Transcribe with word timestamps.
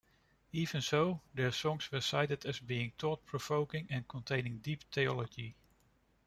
Even 0.51 0.81
so, 0.81 1.21
their 1.35 1.51
songs 1.51 1.91
were 1.91 2.01
cited 2.01 2.43
as 2.47 2.59
being 2.59 2.91
thought-provoking 2.97 3.85
and 3.91 4.07
containing 4.07 4.57
deep 4.57 4.81
theology. 4.91 5.55